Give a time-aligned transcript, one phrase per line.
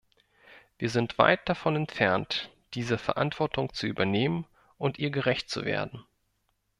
[0.79, 4.47] Wir sind weit davon entfernt, diese Verantwortung zu übernehmen
[4.79, 6.03] und ihr gerecht zu werden.